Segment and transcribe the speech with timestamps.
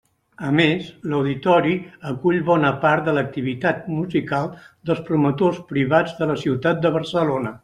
[0.45, 1.73] A més, l'Auditori
[2.13, 4.49] acull bona part de l'activitat musical
[4.89, 7.59] dels promotors privats de la ciutat de Barcelona.